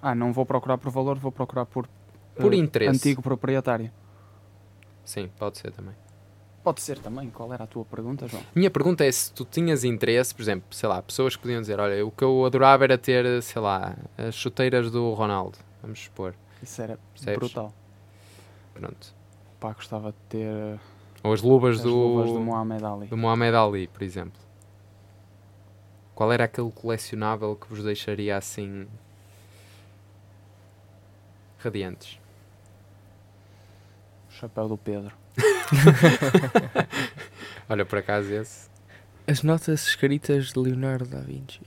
[0.00, 1.88] Ah, não vou procurar por valor, vou procurar por,
[2.36, 2.96] Por eh, interesse.
[2.96, 3.90] antigo proprietário.
[5.08, 5.94] Sim, pode ser também.
[6.62, 7.30] Pode ser também.
[7.30, 8.42] Qual era a tua pergunta, João?
[8.54, 11.80] Minha pergunta é se tu tinhas interesse, por exemplo, sei lá, pessoas que podiam dizer:
[11.80, 15.56] Olha, o que eu adorava era ter, sei lá, as chuteiras do Ronaldo.
[15.80, 16.34] Vamos supor.
[16.62, 17.38] Isso era Percebes?
[17.38, 17.72] brutal.
[18.74, 19.14] Pronto.
[19.58, 20.78] Pá, gostava de ter
[21.22, 23.06] Ou as luvas, as do, luvas do Mohamed Ali.
[23.06, 24.38] do Mohamed Ali, por exemplo.
[26.14, 28.86] Qual era aquele colecionável que vos deixaria assim.
[31.58, 32.17] radiantes?
[34.38, 35.12] Chapéu do Pedro.
[37.68, 38.68] Olha, por acaso esse.
[39.26, 41.60] As notas escritas de Leonardo da Vinci.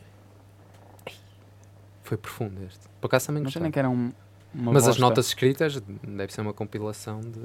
[2.02, 2.88] Foi profundo este.
[3.02, 3.62] Por acaso também gostei.
[3.62, 4.12] nem que era um,
[4.54, 5.02] uma Mas as bosta.
[5.02, 7.40] notas escritas deve ser uma compilação de.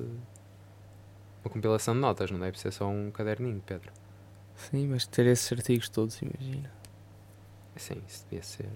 [1.44, 3.90] Uma compilação de notas, não deve ser só um caderninho, Pedro.
[4.54, 6.70] Sim, mas ter esses artigos todos, imagina.
[7.74, 8.70] Sim, isso devia ser.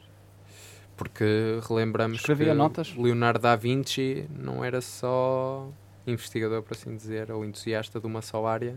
[0.97, 2.95] Porque relembramos Escrevia que notas?
[2.95, 5.71] Leonardo da Vinci não era só
[6.07, 8.77] investigador, por assim dizer, ou entusiasta de uma só área.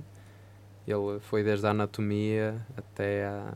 [0.88, 3.53] Ele foi desde a anatomia até a-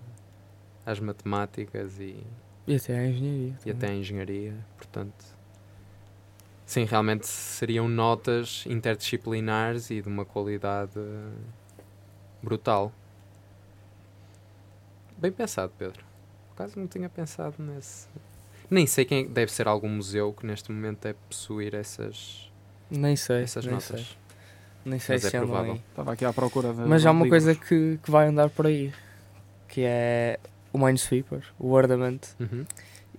[0.85, 2.23] às matemáticas e,
[2.65, 3.47] E até a engenharia.
[3.49, 3.73] e também.
[3.73, 4.53] até a engenharia.
[4.77, 5.25] Portanto,
[6.65, 10.99] sim, realmente seriam notas interdisciplinares e de uma qualidade
[12.41, 12.93] brutal.
[15.17, 16.05] Bem pensado, Pedro.
[16.49, 18.07] Por acaso não tinha pensado nesse.
[18.69, 22.51] Nem sei quem é- deve ser algum museu que neste momento deve possuir essas,
[22.89, 23.43] Nem sei.
[23.43, 23.87] essas nem notas.
[24.01, 24.05] sei.
[24.85, 25.73] Nem sei Mas é se andam provável.
[25.73, 25.81] aí.
[25.89, 26.79] Estava aqui à procura de.
[26.81, 27.43] Mas há uma livros.
[27.43, 28.93] coisa que, que vai andar por aí.
[29.67, 30.39] Que é
[30.71, 32.65] o Minesweeper, o Wordament Uhum.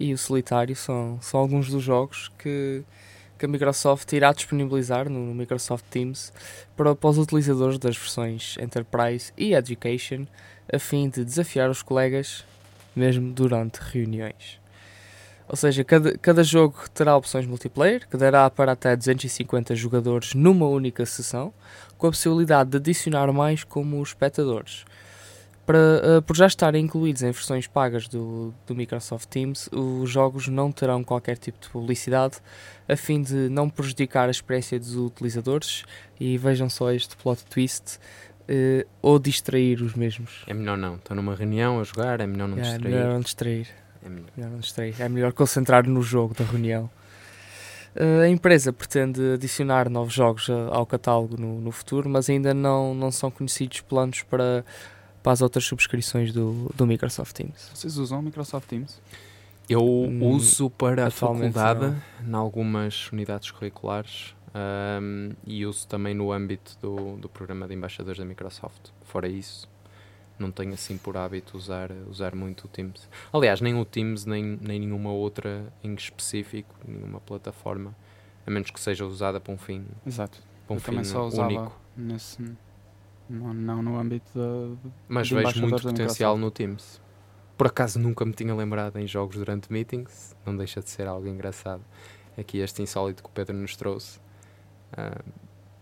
[0.01, 0.75] e o Solitário.
[0.75, 2.83] São, são alguns dos jogos que,
[3.39, 6.33] que a Microsoft irá disponibilizar no, no Microsoft Teams
[6.77, 10.27] para, para os utilizadores das versões Enterprise e Education,
[10.73, 12.45] a fim de desafiar os colegas
[12.97, 14.59] mesmo durante reuniões.
[15.49, 20.67] Ou seja, cada, cada jogo terá opções multiplayer, que dará para até 250 jogadores numa
[20.69, 21.53] única sessão,
[21.97, 24.85] com a possibilidade de adicionar mais como espectadores.
[25.65, 30.49] Para, eh, por já estarem incluídos em versões pagas do, do Microsoft Teams, os jogos
[30.49, 32.37] não terão qualquer tipo de publicidade,
[32.89, 35.85] a fim de não prejudicar a experiência dos utilizadores,
[36.19, 37.99] e vejam só este plot twist,
[38.49, 40.43] eh, ou distrair os mesmos.
[40.47, 40.95] É melhor não.
[40.97, 42.95] Estou numa reunião a jogar, é melhor não É, distrair.
[42.95, 43.67] melhor não distrair.
[44.09, 44.31] É melhor.
[44.37, 44.95] Melhor não distrair.
[44.99, 46.91] É melhor concentrar no jogo da reunião.
[47.95, 52.55] Uh, a empresa pretende adicionar novos jogos uh, ao catálogo no, no futuro, mas ainda
[52.55, 54.65] não, não são conhecidos planos para,
[55.23, 57.71] para as outras subscrições do, do Microsoft Teams.
[57.75, 59.01] Vocês usam o Microsoft Teams?
[59.69, 61.95] Eu Hum, uso para a faculdade,
[62.27, 68.19] em algumas unidades curriculares, ahm, e uso também no âmbito do, do programa de embaixadores
[68.19, 68.91] da Microsoft.
[69.05, 69.69] Fora isso,
[70.39, 73.09] não tenho assim por hábito usar, usar muito o Teams.
[73.33, 77.95] Aliás, nem o Teams, nem, nem nenhuma outra em específico, nenhuma plataforma,
[78.47, 80.39] a menos que seja usada para um fim, Exato.
[80.67, 81.81] para um Eu fim também só usava único.
[81.97, 82.43] nesse.
[83.29, 84.91] Não, não no âmbito da.
[85.09, 87.01] Mas vejo muito potencial no Teams.
[87.57, 91.27] Por acaso nunca me tinha lembrado em jogos durante meetings, não deixa de ser algo
[91.27, 91.83] engraçado.
[92.39, 94.21] Aqui este insólito que o Pedro nos trouxe.
[94.93, 95.21] Ah,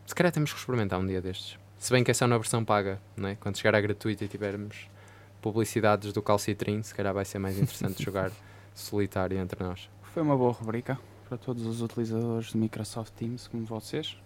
[0.07, 1.59] se calhar temos que experimentar um dia destes.
[1.87, 3.37] Se bem que é só na versão paga, não é?
[3.37, 4.91] quando chegar à gratuita e tivermos
[5.41, 8.33] publicidades do Calcitrin, se calhar vai ser mais interessante jogar
[8.75, 9.89] solitário entre nós.
[10.03, 14.21] Foi uma boa rubrica para todos os utilizadores de Microsoft Teams, como vocês.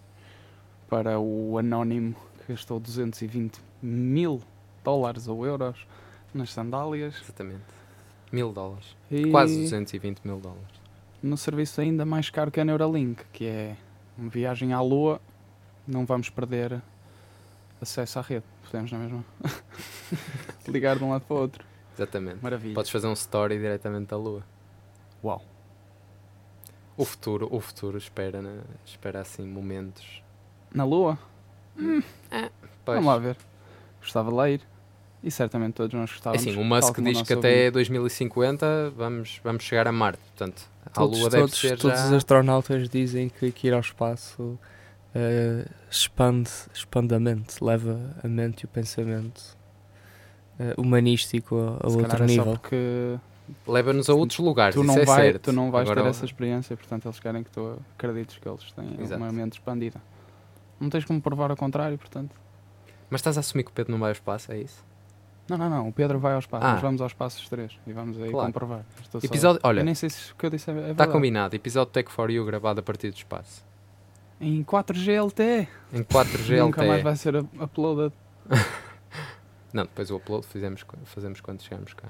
[0.89, 4.41] Para o anónimo que gastou 220 mil
[4.83, 5.85] dólares ou euros
[6.33, 7.13] nas sandálias.
[7.21, 7.61] Exatamente.
[8.31, 8.97] Mil dólares.
[9.11, 10.81] E Quase 220 mil dólares.
[11.21, 13.77] no serviço ainda mais caro que a Neuralink, que é
[14.17, 15.21] uma viagem à Lua,
[15.87, 16.81] não vamos perder
[17.81, 18.45] acesso à rede.
[18.63, 19.25] Podemos, não é mesmo?
[20.67, 21.65] Ligar de um lado para o outro.
[21.95, 22.37] Exatamente.
[22.41, 22.73] Maravilha.
[22.75, 24.43] Podes fazer um story diretamente da Lua.
[25.23, 25.43] Uau.
[26.97, 28.61] O futuro, o futuro espera, né?
[28.85, 30.21] espera assim momentos.
[30.73, 31.17] Na Lua?
[31.75, 32.95] Pois.
[32.97, 33.37] Vamos lá ver.
[33.99, 34.61] Gostava de lá ir.
[35.23, 36.47] E certamente todos nós É gostávamos.
[36.47, 37.47] assim, o Musk diz que ouvinte.
[37.47, 40.19] até 2050 vamos, vamos chegar a Marte.
[40.29, 42.05] Portanto, a Todos, Lua deve todos, ser todos já...
[42.07, 44.57] os astronautas dizem que, que ir ao espaço
[45.13, 49.57] eh, expande, expande a mente, leva a mente e o pensamento
[50.59, 52.45] eh, humanístico a, a outro é só nível.
[52.57, 53.17] porque
[53.67, 55.43] Leva-nos a outros lugares, tu isso não, é vai, certo.
[55.43, 58.71] tu não vais Agora, ter essa experiência, portanto eles querem que tu acredites que eles
[58.71, 59.21] têm Exato.
[59.21, 60.01] uma mente expandida.
[60.79, 62.33] Não tens como provar ao contrário, portanto.
[63.09, 64.83] Mas estás a assumir que o Pedro não vai ao espaço, é isso?
[65.49, 65.89] Não, não, não.
[65.89, 66.65] O Pedro vai ao espaço.
[66.65, 66.73] Ah.
[66.73, 68.47] Nós vamos ao espaço os três e vamos aí Claro.
[68.47, 68.85] comprovar.
[69.01, 70.85] Estou só- Episódio, Eu olha, nem sei se o que eu disse é, é está
[70.87, 71.11] verdade.
[71.11, 71.53] combinado.
[71.55, 73.65] Episódio Tech for You gravado a partir do espaço.
[74.41, 75.67] Em 4G LTE.
[75.93, 78.13] Em 4G Nunca mais vai ser up- uploaded.
[79.71, 82.09] Não, depois o upload fizemos, fazemos quando chegarmos cá.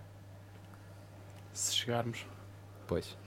[1.53, 2.25] Se chegarmos.
[2.87, 3.17] Pois.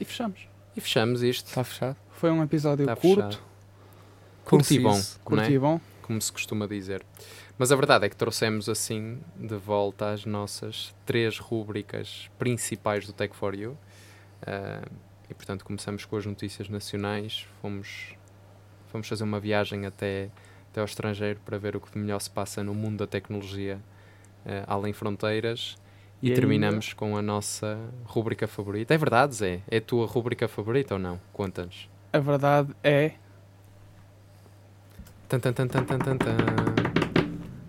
[0.00, 0.48] E fechamos.
[0.76, 1.46] E fechamos isto.
[1.48, 1.96] Está fechado?
[2.12, 3.38] Foi um episódio Está curto, fechado.
[4.44, 5.58] Curto e bom, curto é?
[5.58, 5.80] bom.
[6.02, 7.04] como se costuma dizer.
[7.58, 13.12] Mas a verdade é que trouxemos assim de volta as nossas três rúbricas principais do
[13.12, 13.76] Tech for You.
[14.46, 14.82] Ah,
[15.28, 17.46] e portanto começamos com as notícias nacionais.
[17.60, 18.14] Fomos,
[18.90, 20.28] fomos fazer uma viagem até,
[20.70, 23.78] até ao estrangeiro para ver o que de melhor se passa no mundo da tecnologia
[24.46, 25.76] ah, além fronteiras.
[26.22, 28.92] E, E ainda- terminamos com a nossa rúbrica favorita.
[28.92, 29.60] É verdade, Zé?
[29.70, 31.18] É a tua rúbrica favorita ou não?
[31.32, 31.88] Conta-nos.
[32.12, 33.12] A verdade é
[35.28, 36.18] Tan, tan, tan, tan, tan, tan,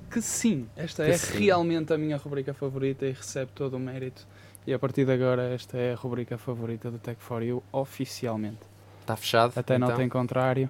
[0.10, 0.68] que sim.
[0.76, 1.38] Esta Que é sim.
[1.40, 4.26] realmente a minha rubrica favorita e recebe todo o mérito.
[4.66, 8.58] E a partir de agora, esta é a rubrica favorita do Tech for You oficialmente.
[9.02, 9.54] Está fechado?
[9.56, 9.90] Até então?
[9.90, 10.70] nota em contrário,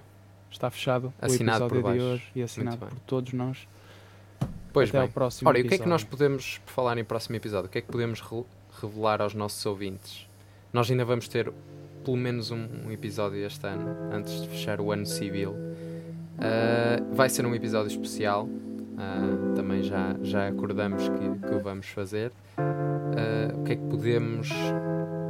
[0.52, 2.14] está fechado Assinado o por episódio de baixo.
[2.14, 3.66] hoje e assinado por todos nós.
[4.72, 5.06] Pois Até bem.
[5.08, 7.66] ao próximo Ora, e o que é que nós podemos, por falar em próximo episódio,
[7.66, 8.44] o que é que podemos re-
[8.80, 10.26] revelar aos nossos ouvintes?
[10.72, 11.52] Nós ainda vamos ter
[12.04, 15.54] pelo menos um, um episódio este ano, antes de fechar o ano civil.
[16.38, 18.48] Ah, vai ser um episódio especial,
[18.98, 22.32] ah, também já, já acordamos que, que o vamos fazer.
[22.56, 24.48] Ah, o que é que podemos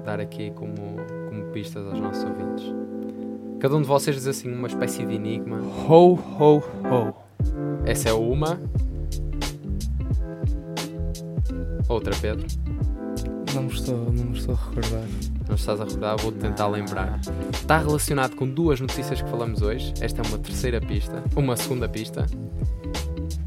[0.05, 0.97] dar aqui como,
[1.29, 2.65] como pistas aos nossos ouvintes?
[3.63, 5.61] Cada um de vocês diz assim uma espécie de enigma.
[5.89, 7.15] Ho, ho, ho.
[7.87, 8.61] Essa é uma.
[11.89, 12.45] Outra, Pedro.
[13.55, 15.09] Não me estou, não me estou a recordar.
[15.49, 17.21] Não estás a recordar, vou tentar lembrar.
[17.53, 19.95] Está relacionado com duas notícias que falamos hoje.
[20.01, 22.27] Esta é uma terceira pista, uma segunda pista.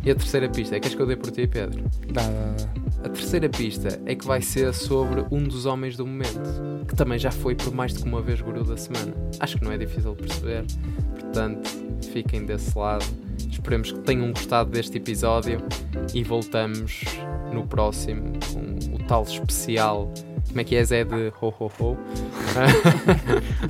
[0.02, 1.84] E a terceira pista é que que eu dei por ti, Pedro?
[2.14, 2.85] Dá, dá, dá.
[3.06, 6.42] A terceira pista é que vai ser sobre um dos homens do momento,
[6.88, 9.14] que também já foi por mais do que uma vez guru da semana.
[9.40, 10.66] Acho que não é difícil de perceber.
[11.20, 11.70] Portanto,
[12.12, 13.06] fiquem desse lado.
[13.48, 15.62] Esperemos que tenham gostado deste episódio
[16.16, 17.04] e voltamos
[17.54, 20.12] no próximo com o tal especial.
[20.48, 21.98] Como é que é, Zé de ho ho ho?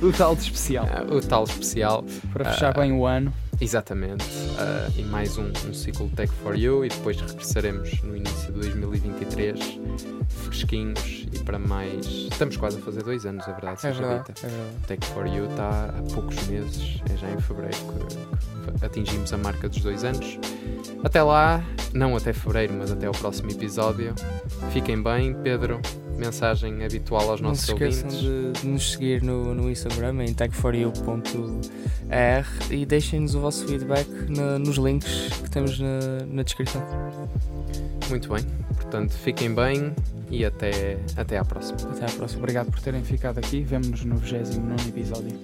[0.02, 0.86] O tal de especial.
[1.12, 3.30] O tal especial, Para fechar bem o ano.
[3.60, 4.24] Exatamente.
[4.58, 6.84] Ah, e mais um, um ciclo Tech for You.
[6.84, 9.80] E depois regressaremos no início de 2023,
[10.28, 12.06] fresquinhos e para mais.
[12.06, 14.46] Estamos quase a fazer dois anos, é verdade, É seja verdade, dita.
[14.46, 14.76] é verdade.
[14.86, 19.38] Tech for You está há poucos meses, é já em fevereiro que, que atingimos a
[19.38, 20.38] marca dos dois anos.
[21.04, 24.14] Até lá, não até fevereiro, mas até ao próximo episódio.
[24.72, 25.80] Fiquem bem, Pedro.
[26.16, 28.60] Mensagem habitual aos Não nossos se esqueçam ouvintes.
[28.62, 34.76] de, nos seguir no, no Instagram em tech4u.r e deixem-nos o vosso feedback na- nos
[34.76, 36.82] links que temos na, na descrição.
[38.08, 38.42] Muito bem.
[38.76, 39.94] Portanto, fiquem bem
[40.30, 41.78] e até, até à próxima.
[41.90, 42.38] Até à próxima.
[42.40, 43.62] Obrigado por terem ficado aqui.
[43.62, 45.36] Vemo-nos no 29 episódio.